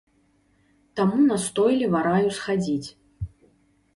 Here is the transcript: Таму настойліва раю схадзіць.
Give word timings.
Таму 0.99 1.19
настойліва 1.31 1.99
раю 2.07 2.29
схадзіць. 2.37 2.89